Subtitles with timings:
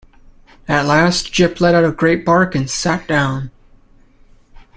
[0.67, 3.51] At last Jip let out a great bark and sat down.